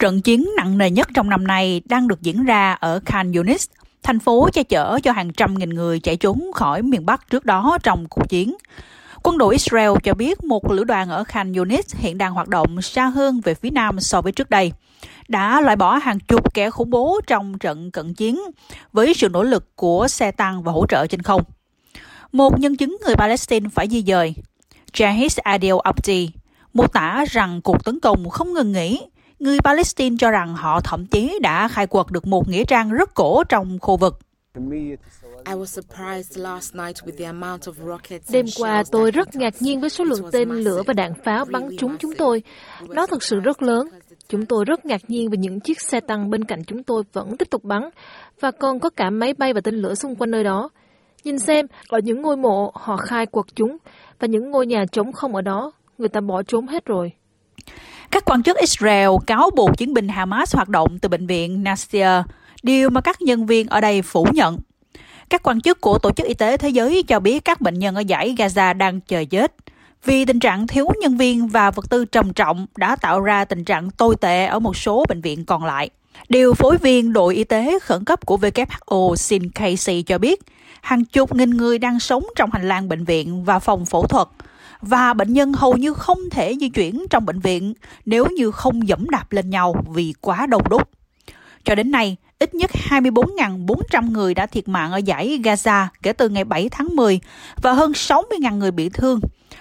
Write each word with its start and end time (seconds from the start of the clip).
Trận 0.00 0.20
chiến 0.20 0.50
nặng 0.56 0.78
nề 0.78 0.90
nhất 0.90 1.08
trong 1.14 1.30
năm 1.30 1.46
nay 1.46 1.82
đang 1.84 2.08
được 2.08 2.22
diễn 2.22 2.44
ra 2.44 2.72
ở 2.72 3.00
Khan 3.06 3.32
Yunis, 3.32 3.66
thành 4.02 4.18
phố 4.18 4.48
che 4.52 4.62
chở 4.62 4.98
cho 5.02 5.12
hàng 5.12 5.32
trăm 5.32 5.54
nghìn 5.54 5.70
người 5.70 6.00
chạy 6.00 6.16
trốn 6.16 6.50
khỏi 6.54 6.82
miền 6.82 7.06
Bắc 7.06 7.30
trước 7.30 7.44
đó 7.44 7.78
trong 7.82 8.06
cuộc 8.08 8.28
chiến. 8.28 8.56
Quân 9.22 9.38
đội 9.38 9.54
Israel 9.54 9.90
cho 10.02 10.14
biết 10.14 10.44
một 10.44 10.70
lữ 10.70 10.84
đoàn 10.84 11.08
ở 11.08 11.24
Khan 11.24 11.52
Yunis 11.52 11.94
hiện 11.96 12.18
đang 12.18 12.32
hoạt 12.32 12.48
động 12.48 12.82
xa 12.82 13.06
hơn 13.06 13.40
về 13.44 13.54
phía 13.54 13.70
nam 13.70 14.00
so 14.00 14.22
với 14.22 14.32
trước 14.32 14.50
đây, 14.50 14.72
đã 15.28 15.60
loại 15.60 15.76
bỏ 15.76 15.96
hàng 15.96 16.20
chục 16.20 16.54
kẻ 16.54 16.70
khủng 16.70 16.90
bố 16.90 17.20
trong 17.26 17.58
trận 17.58 17.90
cận 17.90 18.14
chiến 18.14 18.40
với 18.92 19.14
sự 19.14 19.28
nỗ 19.28 19.42
lực 19.42 19.76
của 19.76 20.08
xe 20.08 20.30
tăng 20.30 20.62
và 20.62 20.72
hỗ 20.72 20.86
trợ 20.86 21.06
trên 21.06 21.22
không. 21.22 21.42
Một 22.32 22.60
nhân 22.60 22.76
chứng 22.76 22.96
người 23.04 23.14
Palestine 23.16 23.68
phải 23.72 23.88
di 23.88 24.02
dời, 24.02 24.34
Jahis 24.92 25.40
Adil 25.44 25.74
Abdi, 25.84 26.30
mô 26.74 26.86
tả 26.86 27.24
rằng 27.30 27.60
cuộc 27.62 27.84
tấn 27.84 28.00
công 28.00 28.28
không 28.28 28.52
ngừng 28.52 28.72
nghỉ. 28.72 29.00
Người 29.40 29.58
Palestine 29.64 30.16
cho 30.18 30.30
rằng 30.30 30.54
họ 30.54 30.80
thậm 30.80 31.06
chí 31.06 31.38
đã 31.42 31.68
khai 31.68 31.86
quật 31.86 32.06
được 32.10 32.26
một 32.26 32.48
nghĩa 32.48 32.64
trang 32.64 32.90
rất 32.90 33.14
cổ 33.14 33.44
trong 33.48 33.78
khu 33.80 33.96
vực. 33.96 34.18
Đêm 38.32 38.46
qua 38.58 38.82
tôi 38.90 39.10
rất 39.10 39.36
ngạc 39.36 39.54
nhiên 39.60 39.80
với 39.80 39.90
số 39.90 40.04
lượng 40.04 40.28
tên 40.32 40.48
lửa 40.48 40.82
và 40.86 40.92
đạn 40.92 41.12
pháo 41.24 41.44
bắn 41.44 41.68
trúng 41.78 41.96
chúng 41.98 42.14
tôi. 42.18 42.42
Nó 42.88 43.06
thực 43.06 43.22
sự 43.22 43.40
rất 43.40 43.62
lớn. 43.62 43.88
Chúng 44.28 44.46
tôi 44.46 44.64
rất 44.64 44.86
ngạc 44.86 45.00
nhiên 45.08 45.30
vì 45.30 45.36
những 45.36 45.60
chiếc 45.60 45.80
xe 45.80 46.00
tăng 46.00 46.30
bên 46.30 46.44
cạnh 46.44 46.64
chúng 46.64 46.82
tôi 46.82 47.02
vẫn 47.12 47.36
tiếp 47.36 47.50
tục 47.50 47.64
bắn 47.64 47.82
và 48.40 48.50
còn 48.50 48.80
có 48.80 48.90
cả 48.90 49.10
máy 49.10 49.34
bay 49.34 49.52
và 49.52 49.60
tên 49.60 49.74
lửa 49.74 49.94
xung 49.94 50.14
quanh 50.16 50.30
nơi 50.30 50.44
đó. 50.44 50.68
Nhìn 51.24 51.38
xem, 51.38 51.66
ở 51.88 51.98
những 52.04 52.22
ngôi 52.22 52.36
mộ 52.36 52.72
họ 52.74 52.96
khai 52.96 53.26
quật 53.26 53.46
chúng 53.54 53.76
và 54.18 54.26
những 54.26 54.50
ngôi 54.50 54.66
nhà 54.66 54.84
trống 54.92 55.12
không 55.12 55.34
ở 55.34 55.42
đó, 55.42 55.72
người 55.98 56.08
ta 56.08 56.20
bỏ 56.20 56.42
trốn 56.42 56.66
hết 56.66 56.84
rồi. 56.84 57.12
Các 58.10 58.24
quan 58.24 58.42
chức 58.42 58.56
Israel 58.56 59.08
cáo 59.26 59.50
buộc 59.56 59.78
chiến 59.78 59.94
binh 59.94 60.08
Hamas 60.08 60.54
hoạt 60.54 60.68
động 60.68 60.98
từ 60.98 61.08
bệnh 61.08 61.26
viện 61.26 61.62
Nasser, 61.62 62.22
điều 62.62 62.90
mà 62.90 63.00
các 63.00 63.22
nhân 63.22 63.46
viên 63.46 63.66
ở 63.66 63.80
đây 63.80 64.02
phủ 64.02 64.26
nhận. 64.32 64.58
Các 65.28 65.42
quan 65.42 65.60
chức 65.60 65.80
của 65.80 65.98
Tổ 65.98 66.10
chức 66.10 66.26
Y 66.26 66.34
tế 66.34 66.56
Thế 66.56 66.68
giới 66.68 67.02
cho 67.02 67.20
biết 67.20 67.44
các 67.44 67.60
bệnh 67.60 67.78
nhân 67.78 67.94
ở 67.94 68.00
giải 68.00 68.34
Gaza 68.38 68.76
đang 68.76 69.00
chờ 69.00 69.24
chết 69.24 69.54
vì 70.04 70.24
tình 70.24 70.40
trạng 70.40 70.66
thiếu 70.66 70.88
nhân 71.00 71.16
viên 71.16 71.48
và 71.48 71.70
vật 71.70 71.90
tư 71.90 72.04
trầm 72.04 72.32
trọng 72.32 72.66
đã 72.76 72.96
tạo 72.96 73.20
ra 73.20 73.44
tình 73.44 73.64
trạng 73.64 73.90
tồi 73.90 74.16
tệ 74.20 74.46
ở 74.46 74.58
một 74.58 74.76
số 74.76 75.04
bệnh 75.08 75.20
viện 75.20 75.44
còn 75.44 75.64
lại. 75.64 75.90
Điều 76.28 76.54
phối 76.54 76.76
viên 76.76 77.12
đội 77.12 77.34
y 77.34 77.44
tế 77.44 77.78
khẩn 77.82 78.04
cấp 78.04 78.26
của 78.26 78.36
WHO 78.36 79.16
Sin 79.16 79.50
Casey 79.50 80.02
cho 80.02 80.18
biết, 80.18 80.40
hàng 80.80 81.04
chục 81.04 81.34
nghìn 81.34 81.50
người 81.50 81.78
đang 81.78 82.00
sống 82.00 82.24
trong 82.36 82.50
hành 82.52 82.68
lang 82.68 82.88
bệnh 82.88 83.04
viện 83.04 83.44
và 83.44 83.58
phòng 83.58 83.86
phẫu 83.86 84.06
thuật 84.06 84.28
và 84.80 85.14
bệnh 85.14 85.32
nhân 85.32 85.52
hầu 85.52 85.76
như 85.76 85.94
không 85.94 86.18
thể 86.30 86.56
di 86.60 86.68
chuyển 86.68 87.04
trong 87.10 87.26
bệnh 87.26 87.40
viện 87.40 87.74
nếu 88.06 88.26
như 88.36 88.50
không 88.50 88.88
dẫm 88.88 89.10
đạp 89.10 89.32
lên 89.32 89.50
nhau 89.50 89.84
vì 89.94 90.14
quá 90.20 90.46
đông 90.46 90.62
đúc. 90.70 90.88
Cho 91.64 91.74
đến 91.74 91.90
nay, 91.90 92.16
ít 92.38 92.54
nhất 92.54 92.70
24.400 92.88 94.10
người 94.10 94.34
đã 94.34 94.46
thiệt 94.46 94.68
mạng 94.68 94.92
ở 94.92 94.96
giải 94.96 95.40
Gaza 95.44 95.86
kể 96.02 96.12
từ 96.12 96.28
ngày 96.28 96.44
7 96.44 96.68
tháng 96.68 96.96
10 96.96 97.20
và 97.62 97.72
hơn 97.72 97.92
60.000 97.92 98.56
người 98.56 98.70
bị 98.70 98.88
thương. 98.88 99.20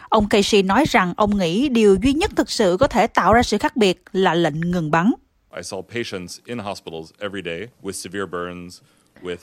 Ông 0.10 0.30
Casey 0.30 0.64
nói 0.64 0.86
rằng 0.88 1.14
ông 1.18 1.38
nghĩ 1.38 1.70
điều 1.70 1.98
duy 2.04 2.14
nhất 2.14 2.32
thực 2.36 2.52
sự 2.52 2.78
có 2.80 2.88
thể 2.88 3.08
tạo 3.08 3.34
ra 3.34 3.44
sự 3.44 3.58
khác 3.58 3.78
biệt 3.78 4.04
là 4.12 4.34
lệnh 4.34 4.72
ngừng 4.72 4.92
bắn. 4.92 5.12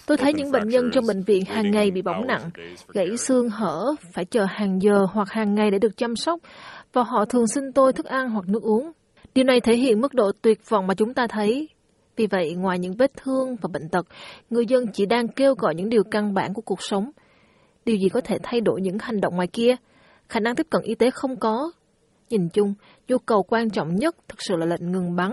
Tôi 0.07 0.17
thấy 0.17 0.33
những 0.33 0.51
bệnh 0.51 0.69
nhân 0.69 0.91
trong 0.93 1.05
bệnh 1.07 1.23
viện 1.23 1.45
hàng 1.45 1.71
ngày 1.71 1.91
bị 1.91 2.03
bỏng 2.03 2.27
nặng, 2.27 2.51
gãy 2.89 3.17
xương 3.17 3.49
hở, 3.49 3.95
phải 4.13 4.25
chờ 4.25 4.45
hàng 4.49 4.83
giờ 4.83 5.07
hoặc 5.13 5.31
hàng 5.31 5.55
ngày 5.55 5.71
để 5.71 5.79
được 5.79 5.97
chăm 5.97 6.17
sóc, 6.17 6.41
và 6.93 7.03
họ 7.03 7.25
thường 7.25 7.47
xin 7.47 7.73
tôi 7.73 7.93
thức 7.93 8.07
ăn 8.07 8.31
hoặc 8.31 8.49
nước 8.49 8.63
uống. 8.63 8.93
Điều 9.35 9.45
này 9.45 9.61
thể 9.61 9.77
hiện 9.77 10.01
mức 10.01 10.15
độ 10.15 10.33
tuyệt 10.43 10.61
vọng 10.69 10.87
mà 10.87 10.95
chúng 10.95 11.15
ta 11.15 11.27
thấy. 11.27 11.69
Vì 12.17 12.27
vậy, 12.27 12.55
ngoài 12.55 12.79
những 12.79 12.97
vết 12.97 13.13
thương 13.17 13.57
và 13.61 13.69
bệnh 13.73 13.89
tật, 13.89 14.07
người 14.51 14.67
dân 14.67 14.85
chỉ 14.93 15.07
đang 15.07 15.29
kêu 15.29 15.55
gọi 15.59 15.75
những 15.75 15.89
điều 15.89 16.03
căn 16.11 16.35
bản 16.35 16.55
của 16.55 16.63
cuộc 16.63 16.83
sống. 16.83 17.11
Điều 17.85 17.97
gì 17.97 18.09
có 18.09 18.21
thể 18.21 18.39
thay 18.43 18.61
đổi 18.61 18.81
những 18.81 18.99
hành 19.01 19.21
động 19.21 19.35
ngoài 19.37 19.47
kia? 19.47 19.77
Khả 20.29 20.41
năng 20.41 20.57
tiếp 20.57 20.67
cận 20.71 20.83
y 20.83 20.95
tế 20.95 21.11
không 21.11 21.37
có. 21.37 21.71
Nhìn 22.31 22.49
chung, 22.49 22.75
nhu 23.09 23.19
cầu 23.19 23.43
quan 23.43 23.71
trọng 23.71 23.95
nhất 23.95 24.17
thực 24.29 24.43
sự 24.43 24.57
là 24.57 24.67
lệnh 24.67 24.93
ngừng 24.93 25.17
bắn, 25.17 25.31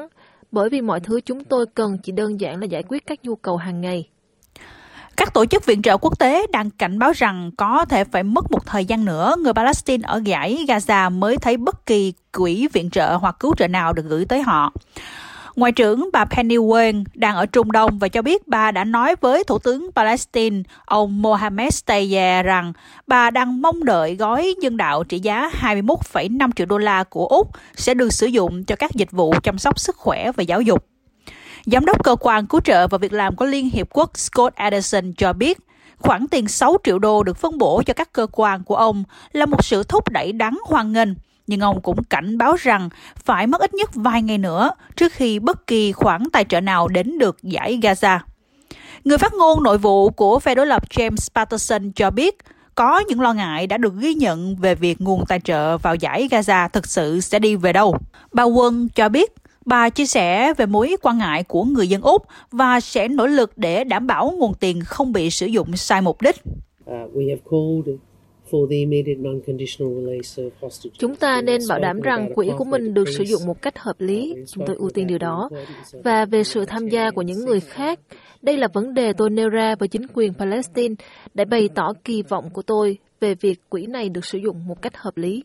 bởi 0.52 0.70
vì 0.70 0.82
mọi 0.82 1.00
thứ 1.00 1.22
chúng 1.22 1.44
tôi 1.44 1.66
cần 1.76 1.98
chỉ 2.04 2.12
đơn 2.12 2.40
giản 2.40 2.60
là 2.60 2.66
giải 2.66 2.84
quyết 2.84 3.06
các 3.06 3.20
nhu 3.24 3.36
cầu 3.36 3.58
hàng 3.58 3.82
ngày. 3.82 4.10
Các 5.18 5.34
tổ 5.34 5.46
chức 5.46 5.66
viện 5.66 5.82
trợ 5.82 5.98
quốc 5.98 6.20
tế 6.20 6.48
đang 6.52 6.70
cảnh 6.70 7.00
báo 7.00 7.12
rằng 7.16 7.52
có 7.58 7.86
thể 7.86 8.04
phải 8.04 8.24
mất 8.24 8.52
một 8.52 8.66
thời 8.66 8.86
gian 8.86 9.06
nữa 9.06 9.36
người 9.40 9.54
Palestine 9.54 10.08
ở 10.08 10.22
giải 10.24 10.66
Gaza 10.68 11.12
mới 11.12 11.38
thấy 11.38 11.58
bất 11.58 11.86
kỳ 11.86 12.14
quỹ 12.38 12.68
viện 12.74 12.90
trợ 12.90 13.16
hoặc 13.16 13.36
cứu 13.40 13.56
trợ 13.58 13.68
nào 13.68 13.94
được 13.94 14.06
gửi 14.06 14.26
tới 14.26 14.42
họ. 14.42 14.74
Ngoại 15.56 15.72
trưởng 15.72 16.10
bà 16.14 16.26
Penny 16.26 16.58
Wong 16.58 17.04
đang 17.14 17.36
ở 17.36 17.46
Trung 17.46 17.72
Đông 17.72 18.00
và 18.00 18.08
cho 18.08 18.22
biết 18.22 18.48
bà 18.48 18.72
đã 18.72 18.84
nói 18.84 19.16
với 19.22 19.44
Thủ 19.44 19.60
tướng 19.60 19.90
Palestine 19.96 20.62
ông 20.86 21.22
Mohammed 21.22 21.80
Tayyeh 21.86 22.46
rằng 22.46 22.74
bà 23.08 23.30
đang 23.30 23.62
mong 23.62 23.84
đợi 23.84 24.16
gói 24.16 24.56
nhân 24.62 24.78
đạo 24.78 25.04
trị 25.04 25.20
giá 25.20 25.50
21,5 25.62 26.52
triệu 26.56 26.66
đô 26.66 26.78
la 26.78 27.04
của 27.04 27.28
Úc 27.28 27.48
sẽ 27.76 27.94
được 27.94 28.14
sử 28.14 28.28
dụng 28.28 28.64
cho 28.64 28.76
các 28.76 28.92
dịch 28.94 29.12
vụ 29.12 29.34
chăm 29.44 29.58
sóc 29.58 29.80
sức 29.80 29.96
khỏe 29.96 30.32
và 30.32 30.44
giáo 30.44 30.62
dục. 30.62 30.93
Giám 31.66 31.86
đốc 31.86 32.04
cơ 32.04 32.16
quan 32.20 32.46
cứu 32.46 32.62
trợ 32.62 32.88
và 32.88 32.98
việc 32.98 33.14
làm 33.14 33.36
của 33.36 33.46
Liên 33.46 33.70
Hiệp 33.70 33.88
Quốc 33.90 34.18
Scott 34.18 34.56
Anderson 34.56 35.14
cho 35.18 35.34
biết, 35.34 35.58
khoản 35.98 36.28
tiền 36.28 36.48
6 36.48 36.78
triệu 36.84 37.00
đô 37.00 37.24
được 37.24 37.38
phân 37.38 37.58
bổ 37.58 37.84
cho 37.86 37.94
các 37.94 38.14
cơ 38.14 38.28
quan 38.32 38.64
của 38.64 38.76
ông 38.76 39.04
là 39.32 39.46
một 39.46 39.64
sự 39.66 39.84
thúc 39.84 40.10
đẩy 40.10 40.32
đáng 40.32 40.60
hoan 40.66 40.94
nghênh, 40.94 41.10
nhưng 41.48 41.60
ông 41.60 41.82
cũng 41.82 42.04
cảnh 42.04 42.38
báo 42.38 42.56
rằng 42.60 42.90
phải 43.16 43.48
mất 43.48 43.62
ít 43.62 43.74
nhất 43.74 43.90
vài 43.94 44.22
ngày 44.22 44.38
nữa 44.38 44.72
trước 44.96 45.14
khi 45.14 45.40
bất 45.40 45.68
kỳ 45.68 45.92
khoản 45.92 46.24
tài 46.34 46.46
trợ 46.46 46.62
nào 46.62 46.88
đến 46.88 47.18
được 47.18 47.44
giải 47.44 47.80
Gaza. 47.82 48.20
Người 49.04 49.18
phát 49.18 49.34
ngôn 49.34 49.64
nội 49.64 49.78
vụ 49.78 50.10
của 50.10 50.40
phe 50.40 50.56
đối 50.56 50.68
lập 50.68 50.90
James 50.90 51.30
Patterson 51.36 51.92
cho 51.92 52.12
biết, 52.12 52.38
có 52.76 53.00
những 53.00 53.22
lo 53.22 53.34
ngại 53.34 53.68
đã 53.68 53.78
được 53.78 53.94
ghi 53.98 54.14
nhận 54.14 54.56
về 54.56 54.76
việc 54.76 55.02
nguồn 55.02 55.26
tài 55.26 55.40
trợ 55.40 55.78
vào 55.78 55.96
giải 55.96 56.28
Gaza 56.32 56.70
thực 56.70 56.88
sự 56.88 57.22
sẽ 57.22 57.40
đi 57.40 57.56
về 57.56 57.74
đâu. 57.74 57.98
Bà 58.34 58.44
Quân 58.44 58.90
cho 58.96 59.10
biết 59.10 59.32
Bà 59.66 59.90
chia 59.90 60.06
sẻ 60.06 60.54
về 60.54 60.66
mối 60.66 60.96
quan 61.02 61.18
ngại 61.18 61.44
của 61.44 61.64
người 61.64 61.88
dân 61.88 62.02
Úc 62.02 62.24
và 62.52 62.80
sẽ 62.80 63.08
nỗ 63.08 63.28
lực 63.28 63.58
để 63.58 63.84
đảm 63.84 64.08
bảo 64.08 64.34
nguồn 64.38 64.54
tiền 64.54 64.82
không 64.86 65.14
bị 65.14 65.30
sử 65.30 65.46
dụng 65.46 65.76
sai 65.76 66.02
mục 66.02 66.22
đích. 66.22 66.36
Chúng 70.98 71.16
ta 71.16 71.42
nên 71.42 71.62
bảo 71.70 71.80
đảm 71.80 72.02
rằng 72.02 72.34
quỹ 72.36 72.50
của 72.58 72.64
mình 72.64 72.94
được 72.94 73.08
sử 73.18 73.24
dụng 73.24 73.46
một 73.46 73.62
cách 73.62 73.80
hợp 73.80 73.96
lý. 74.02 74.36
Chúng 74.48 74.66
tôi 74.68 74.76
ưu 74.76 74.90
tiên 74.90 75.08
điều 75.08 75.18
đó. 75.18 75.50
Và 76.04 76.26
về 76.26 76.44
sự 76.44 76.66
tham 76.66 76.88
gia 76.88 77.12
của 77.12 77.22
những 77.22 77.46
người 77.46 77.60
khác, 77.60 78.00
đây 78.42 78.58
là 78.58 78.68
vấn 78.74 78.94
đề 78.94 79.14
tôi 79.14 79.30
nêu 79.30 79.50
ra 79.50 79.76
với 79.76 79.88
chính 79.88 80.08
quyền 80.14 80.34
Palestine 80.34 80.96
để 81.34 81.46
bày 81.46 81.70
tỏ 81.76 81.94
kỳ 82.04 82.22
vọng 82.22 82.50
của 82.50 82.62
tôi 82.62 82.98
về 83.20 83.36
việc 83.36 83.70
quỹ 83.70 83.86
này 83.86 84.10
được 84.10 84.26
sử 84.26 84.38
dụng 84.38 84.68
một 84.68 84.82
cách 84.82 84.98
hợp 84.98 85.18
lý. 85.18 85.44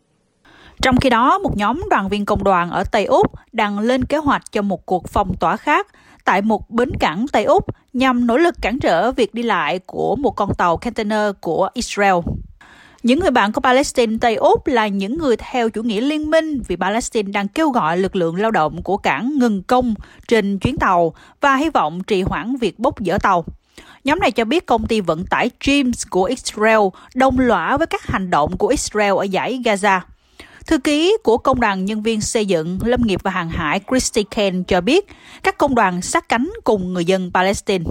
Trong 0.83 0.97
khi 0.97 1.11
đó, 1.11 1.39
một 1.39 1.57
nhóm 1.57 1.83
đoàn 1.91 2.09
viên 2.09 2.25
công 2.25 2.45
đoàn 2.45 2.71
ở 2.71 2.85
Tây 2.85 3.05
Úc 3.05 3.27
đang 3.53 3.79
lên 3.79 4.05
kế 4.05 4.17
hoạch 4.17 4.53
cho 4.53 4.63
một 4.63 4.87
cuộc 4.87 5.09
phong 5.09 5.37
tỏa 5.37 5.57
khác 5.57 5.87
tại 6.25 6.43
một 6.43 6.71
bến 6.71 6.91
cảng 7.01 7.27
Tây 7.33 7.45
Úc 7.45 7.65
nhằm 7.93 8.27
nỗ 8.27 8.37
lực 8.37 8.55
cản 8.61 8.79
trở 8.79 9.13
việc 9.13 9.35
đi 9.35 9.43
lại 9.43 9.79
của 9.79 10.17
một 10.17 10.31
con 10.31 10.55
tàu 10.59 10.77
container 10.77 11.31
của 11.41 11.69
Israel. 11.75 12.15
Những 13.03 13.21
người 13.21 13.31
bạn 13.31 13.53
của 13.53 13.61
Palestine 13.61 14.17
Tây 14.21 14.35
Úc 14.35 14.67
là 14.67 14.89
những 14.89 15.19
người 15.19 15.37
theo 15.37 15.71
chủ 15.71 15.83
nghĩa 15.83 16.01
liên 16.01 16.31
minh 16.31 16.63
vì 16.69 16.77
Palestine 16.77 17.33
đang 17.33 17.49
kêu 17.49 17.71
gọi 17.71 17.97
lực 17.99 18.17
lượng 18.17 18.37
lao 18.37 18.51
động 18.51 18.83
của 18.83 18.97
cảng 18.97 19.39
ngừng 19.39 19.63
công 19.63 19.95
trên 20.29 20.59
chuyến 20.59 20.77
tàu 20.77 21.13
và 21.41 21.57
hy 21.57 21.71
vọng 21.71 22.03
trì 22.03 22.23
hoãn 22.23 22.57
việc 22.57 22.79
bốc 22.79 22.95
dỡ 23.07 23.19
tàu. 23.23 23.45
Nhóm 24.05 24.19
này 24.19 24.31
cho 24.31 24.45
biết 24.45 24.67
công 24.67 24.87
ty 24.87 25.01
vận 25.01 25.25
tải 25.27 25.51
James 25.61 26.07
của 26.11 26.25
Israel 26.25 26.81
đồng 27.15 27.39
lõa 27.39 27.77
với 27.77 27.87
các 27.87 28.07
hành 28.07 28.31
động 28.31 28.57
của 28.57 28.69
Israel 28.69 29.13
ở 29.17 29.23
giải 29.23 29.61
Gaza. 29.65 30.01
Thư 30.69 30.79
ký 30.79 31.17
của 31.23 31.39
Công 31.39 31.61
đoàn 31.61 31.85
Nhân 31.85 32.03
viên 32.03 32.21
Xây 32.21 32.47
dựng, 32.47 32.79
Lâm 32.85 33.01
nghiệp 33.03 33.21
và 33.23 33.31
Hàng 33.31 33.49
hải 33.49 33.81
Christy 33.89 34.23
Kane 34.23 34.63
cho 34.67 34.81
biết 34.81 35.07
các 35.43 35.59
công 35.59 35.75
đoàn 35.75 36.03
sát 36.03 36.29
cánh 36.29 36.51
cùng 36.65 36.93
người 36.93 37.05
dân 37.05 37.31
Palestine. 37.35 37.85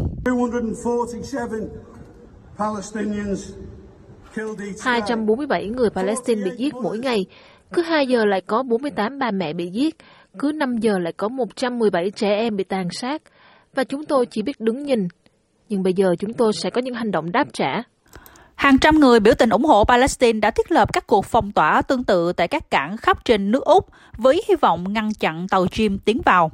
247 4.82 5.68
người 5.68 5.90
Palestine 5.90 6.44
bị 6.44 6.52
giết 6.58 6.76
mỗi 6.76 6.98
ngày. 6.98 7.26
Cứ 7.74 7.82
2 7.82 8.08
giờ 8.08 8.26
lại 8.26 8.42
có 8.42 8.64
48 8.64 9.20
bà 9.20 9.32
mẹ 9.32 9.54
bị 9.54 9.70
giết. 9.70 9.96
Cứ 10.40 10.52
5 10.52 10.78
giờ 10.78 11.00
lại 11.00 11.14
có 11.18 11.28
117 11.28 12.12
trẻ 12.12 12.36
em 12.36 12.56
bị 12.56 12.64
tàn 12.64 12.88
sát. 12.92 13.22
Và 13.76 13.84
chúng 13.84 14.06
tôi 14.06 14.26
chỉ 14.26 14.42
biết 14.42 14.60
đứng 14.60 14.84
nhìn. 14.84 15.08
Nhưng 15.70 15.84
bây 15.84 15.94
giờ 15.94 16.16
chúng 16.20 16.34
tôi 16.34 16.54
sẽ 16.54 16.70
có 16.70 16.82
những 16.82 16.94
hành 16.94 17.12
động 17.12 17.32
đáp 17.32 17.48
trả. 17.54 17.84
Hàng 18.58 18.78
trăm 18.78 19.00
người 19.00 19.20
biểu 19.20 19.34
tình 19.34 19.50
ủng 19.50 19.66
hộ 19.66 19.84
Palestine 19.84 20.40
đã 20.40 20.52
thiết 20.52 20.72
lập 20.72 20.94
các 20.94 21.08
cuộc 21.08 21.26
phong 21.26 21.52
tỏa 21.52 21.82
tương 21.82 22.04
tự 22.04 22.34
tại 22.34 22.48
các 22.48 22.72
cảng 22.72 22.98
khắp 22.98 23.26
trên 23.26 23.52
nước 23.52 23.66
Úc 23.66 23.88
với 24.18 24.44
hy 24.48 24.56
vọng 24.56 24.94
ngăn 24.94 25.14
chặn 25.14 25.48
tàu 25.48 25.68
chim 25.68 26.00
tiến 26.00 26.22
vào. 26.26 26.52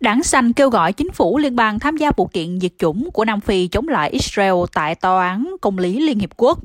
Đảng 0.00 0.22
Xanh 0.22 0.52
kêu 0.52 0.70
gọi 0.70 0.92
chính 0.92 1.10
phủ 1.10 1.38
liên 1.38 1.56
bang 1.56 1.78
tham 1.78 1.96
gia 1.96 2.10
vụ 2.16 2.26
kiện 2.26 2.60
diệt 2.60 2.72
chủng 2.78 3.10
của 3.10 3.24
Nam 3.24 3.40
Phi 3.40 3.68
chống 3.68 3.88
lại 3.88 4.10
Israel 4.10 4.54
tại 4.72 4.94
Tòa 4.94 5.28
án 5.28 5.56
Công 5.60 5.78
lý 5.78 6.00
Liên 6.00 6.18
Hiệp 6.18 6.30
Quốc. 6.36 6.58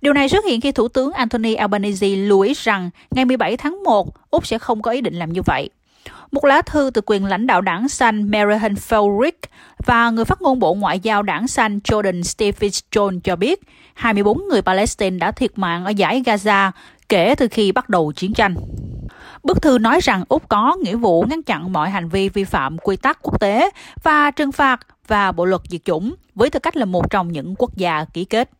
Điều 0.00 0.12
này 0.12 0.28
xuất 0.28 0.44
hiện 0.44 0.60
khi 0.60 0.72
Thủ 0.72 0.88
tướng 0.88 1.12
Anthony 1.12 1.54
Albanese 1.54 2.08
lưu 2.08 2.40
ý 2.40 2.52
rằng 2.56 2.90
ngày 3.10 3.24
17 3.24 3.56
tháng 3.56 3.82
1, 3.84 4.30
Úc 4.30 4.46
sẽ 4.46 4.58
không 4.58 4.82
có 4.82 4.90
ý 4.90 5.00
định 5.00 5.14
làm 5.14 5.32
như 5.32 5.42
vậy. 5.42 5.70
Một 6.32 6.44
lá 6.44 6.62
thư 6.62 6.90
từ 6.94 7.00
quyền 7.06 7.24
lãnh 7.24 7.46
đạo 7.46 7.60
đảng 7.60 7.88
xanh 7.88 8.30
Marian 8.30 8.74
Felrick 8.74 9.32
và 9.86 10.10
người 10.10 10.24
phát 10.24 10.42
ngôn 10.42 10.58
Bộ 10.58 10.74
Ngoại 10.74 11.00
giao 11.00 11.22
đảng 11.22 11.48
xanh 11.48 11.78
Jordan 11.84 12.22
Stevens 12.22 12.80
John 12.92 13.20
cho 13.20 13.36
biết 13.36 13.60
24 13.94 14.48
người 14.48 14.62
Palestine 14.62 15.18
đã 15.18 15.30
thiệt 15.30 15.58
mạng 15.58 15.84
ở 15.84 15.90
giải 15.90 16.22
Gaza 16.26 16.70
kể 17.08 17.34
từ 17.38 17.48
khi 17.48 17.72
bắt 17.72 17.88
đầu 17.88 18.12
chiến 18.12 18.34
tranh. 18.34 18.54
Bức 19.42 19.62
thư 19.62 19.78
nói 19.78 20.00
rằng 20.02 20.24
Úc 20.28 20.48
có 20.48 20.76
nghĩa 20.82 20.96
vụ 20.96 21.24
ngăn 21.28 21.42
chặn 21.42 21.72
mọi 21.72 21.90
hành 21.90 22.08
vi 22.08 22.28
vi 22.28 22.44
phạm 22.44 22.78
quy 22.78 22.96
tắc 22.96 23.18
quốc 23.22 23.40
tế 23.40 23.70
và 24.02 24.30
trừng 24.30 24.52
phạt 24.52 24.80
và 25.08 25.32
bộ 25.32 25.44
luật 25.44 25.62
diệt 25.68 25.80
chủng 25.84 26.14
với 26.34 26.50
tư 26.50 26.58
cách 26.60 26.76
là 26.76 26.84
một 26.84 27.10
trong 27.10 27.32
những 27.32 27.54
quốc 27.58 27.76
gia 27.76 28.04
ký 28.04 28.24
kết. 28.24 28.50